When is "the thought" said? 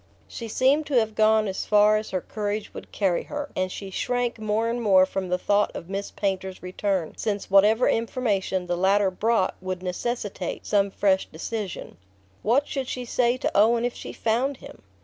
5.29-5.69